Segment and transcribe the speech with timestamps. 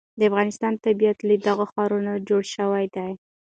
[0.19, 3.11] د افغانستان طبیعت له دغو ښارونو جوړ شوی دی.